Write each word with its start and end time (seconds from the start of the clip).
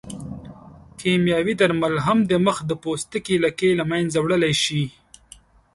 کیمیاوي 0.99 1.53
درمل 1.61 1.95
هم 2.05 2.19
د 2.31 2.31
مخ 2.45 2.57
د 2.65 2.71
پوستکي 2.83 3.35
لکې 3.45 3.69
له 3.79 3.83
منځه 3.91 4.17
وړلی 4.21 4.53
شي. 4.63 4.83